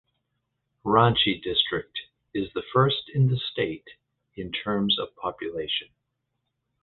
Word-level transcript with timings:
Ranchi 0.83 1.39
district 1.39 1.99
is 2.33 2.51
the 2.55 2.63
first 2.73 3.11
in 3.13 3.27
the 3.29 3.37
state 3.37 3.87
in 4.35 4.51
terms 4.51 4.97
of 4.97 5.15
population. 5.15 5.89